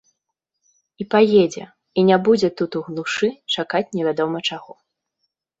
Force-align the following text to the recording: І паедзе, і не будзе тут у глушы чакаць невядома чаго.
І 1.03 1.05
паедзе, 1.11 1.65
і 2.01 2.07
не 2.09 2.17
будзе 2.29 2.49
тут 2.63 2.71
у 2.81 2.83
глушы 2.87 3.29
чакаць 3.57 3.85
невядома 3.99 4.37
чаго. 4.49 4.73